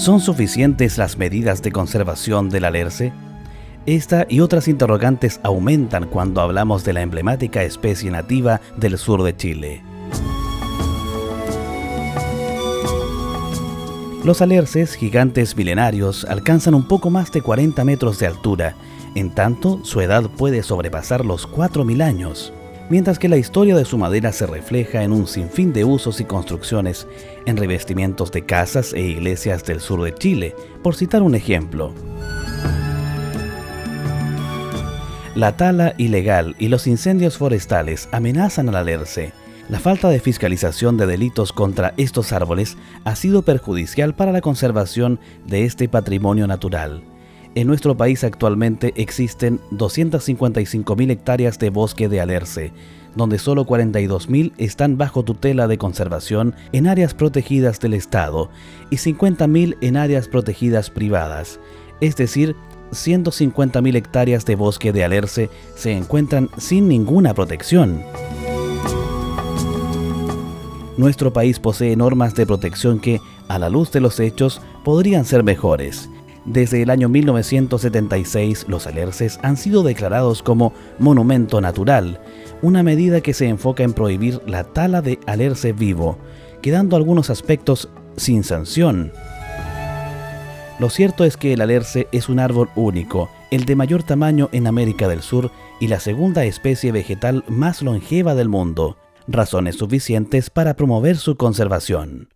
[0.00, 3.12] ¿Son suficientes las medidas de conservación del alerce?
[3.84, 9.36] Esta y otras interrogantes aumentan cuando hablamos de la emblemática especie nativa del sur de
[9.36, 9.82] Chile.
[14.24, 18.76] Los alerces, gigantes milenarios, alcanzan un poco más de 40 metros de altura,
[19.14, 22.54] en tanto su edad puede sobrepasar los 4.000 años,
[22.90, 26.24] mientras que la historia de su madera se refleja en un sinfín de usos y
[26.24, 27.06] construcciones
[27.46, 31.94] en revestimientos de casas e iglesias del sur de Chile, por citar un ejemplo.
[35.34, 39.32] La tala ilegal y los incendios forestales amenazan al alerce,
[39.70, 45.20] la falta de fiscalización de delitos contra estos árboles ha sido perjudicial para la conservación
[45.46, 47.04] de este patrimonio natural.
[47.56, 52.72] En nuestro país actualmente existen 255.000 hectáreas de bosque de alerce,
[53.16, 58.50] donde solo 42.000 están bajo tutela de conservación en áreas protegidas del Estado
[58.90, 61.58] y 50.000 en áreas protegidas privadas,
[62.00, 62.54] es decir,
[62.92, 68.02] 150.000 hectáreas de bosque de alerce se encuentran sin ninguna protección.
[70.96, 75.42] Nuestro país posee normas de protección que, a la luz de los hechos, podrían ser
[75.42, 76.10] mejores.
[76.44, 82.20] Desde el año 1976, los alerces han sido declarados como monumento natural,
[82.62, 86.18] una medida que se enfoca en prohibir la tala de alerce vivo,
[86.62, 89.12] quedando algunos aspectos sin sanción.
[90.78, 94.66] Lo cierto es que el alerce es un árbol único, el de mayor tamaño en
[94.66, 98.96] América del Sur y la segunda especie vegetal más longeva del mundo
[99.30, 102.28] razones suficientes para promover su conservación.